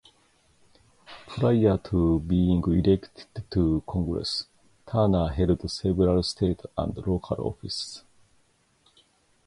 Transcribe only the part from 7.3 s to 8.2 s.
offices.